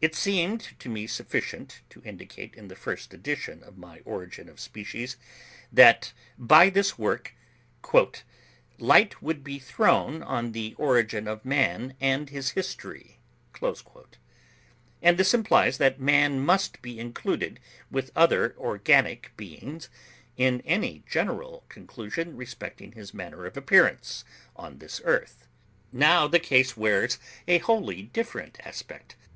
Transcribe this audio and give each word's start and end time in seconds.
It 0.00 0.16
seemed 0.16 0.62
to 0.80 0.88
me 0.88 1.06
sufficient 1.06 1.82
to 1.90 2.02
indicate, 2.02 2.56
in 2.56 2.66
the 2.66 2.74
first 2.74 3.14
edition 3.14 3.62
of 3.62 3.78
my 3.78 4.00
'Origin 4.00 4.48
of 4.48 4.58
Species,' 4.58 5.16
that 5.70 6.12
by 6.36 6.70
this 6.70 6.98
work 6.98 7.36
"light 8.80 9.22
would 9.22 9.44
be 9.44 9.60
thrown 9.60 10.24
on 10.24 10.50
the 10.50 10.74
origin 10.74 11.28
of 11.28 11.44
man 11.44 11.94
and 12.00 12.30
his 12.30 12.50
history;" 12.50 13.20
and 13.62 15.16
this 15.16 15.32
implies 15.32 15.78
that 15.78 16.00
man 16.00 16.40
must 16.40 16.82
be 16.82 16.98
included 16.98 17.60
with 17.92 18.10
other 18.16 18.56
organic 18.58 19.30
beings 19.36 19.88
in 20.36 20.62
any 20.62 21.04
general 21.08 21.62
conclusion 21.68 22.36
respecting 22.36 22.90
his 22.90 23.14
manner 23.14 23.46
of 23.46 23.56
appearance 23.56 24.24
on 24.56 24.78
this 24.78 25.00
earth. 25.04 25.46
Now 25.92 26.26
the 26.26 26.40
case 26.40 26.76
wears 26.76 27.20
a 27.46 27.58
wholly 27.58 28.02
different 28.02 28.58
aspect. 28.66 29.14